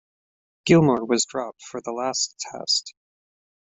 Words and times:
Gilmour 0.65 1.05
was 1.05 1.25
dropped 1.25 1.61
for 1.61 1.79
the 1.79 1.91
last 1.91 2.43
Test. 2.51 2.95